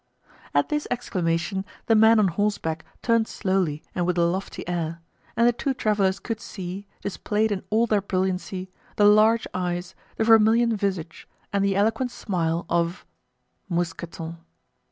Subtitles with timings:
[0.55, 4.99] At this exclamation the man on horseback turned slowly and with a lofty air,
[5.37, 10.23] and the two travelers could see, displayed in all their brilliancy, the large eyes, the
[10.23, 14.39] vermilion visage, and the eloquent smile of—Mousqueton.